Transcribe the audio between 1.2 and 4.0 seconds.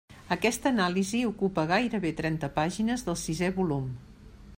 ocupa gairebé trenta pàgines del sisè volum.